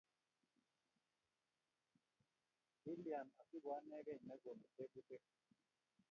Kilyan 2.81 3.27
asiko 3.41 3.69
anegei 3.77 4.19
neko 4.27 4.39
konu 4.49 4.65
tebutik? 4.75 5.23